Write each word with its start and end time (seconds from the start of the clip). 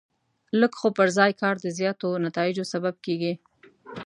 لږ 0.59 0.73
خو 0.79 0.87
پر 0.97 1.07
ځای 1.17 1.31
کار 1.41 1.55
د 1.61 1.67
زیاتو 1.79 2.07
نتایجو 2.25 2.63
سبب 2.73 2.95
کېږي. 3.05 3.33